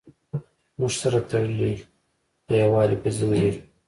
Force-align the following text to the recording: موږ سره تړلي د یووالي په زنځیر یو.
موږ 0.79 0.91
سره 1.01 1.19
تړلي 1.29 1.73
د 2.47 2.49
یووالي 2.61 2.97
په 3.03 3.09
زنځیر 3.17 3.55
یو. 3.57 3.61